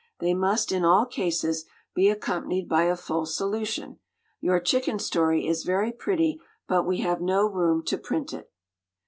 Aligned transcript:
They 0.17 0.33
must, 0.33 0.71
in 0.71 0.83
all 0.83 1.05
cases, 1.05 1.65
be 1.93 2.09
accompanied 2.09 2.67
by 2.67 2.85
a 2.85 2.95
full 2.95 3.27
solution. 3.27 3.99
Your 4.39 4.59
chicken 4.59 4.97
story 4.97 5.45
is 5.47 5.61
very 5.63 5.91
pretty, 5.91 6.41
but 6.67 6.87
we 6.87 7.01
have 7.01 7.21
no 7.21 7.45
room 7.47 7.83
to 7.83 7.99
print 7.99 8.33
it. 8.33 8.51